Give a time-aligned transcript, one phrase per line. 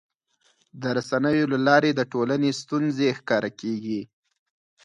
[0.81, 4.01] د رسنیو له لارې د ټولنې ستونزې ښکاره کېږي.